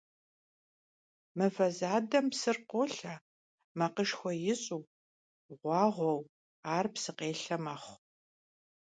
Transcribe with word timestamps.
Mıve 1.37 1.67
zadem 1.79 2.25
psır 2.31 2.57
kholhe, 2.69 3.15
makhışşxue 3.77 4.33
yiş'u, 4.43 4.79
ğuağueu, 5.59 6.21
ar 6.75 6.85
psıkhêlhe 6.93 7.57
mexhu. 7.65 7.95